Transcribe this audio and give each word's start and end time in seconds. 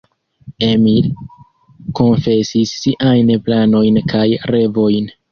Emil 0.67 1.09
konfesis 1.99 2.71
siajn 2.85 3.29
planojn 3.49 3.99
kaj 4.15 4.23
revojn. 4.53 5.13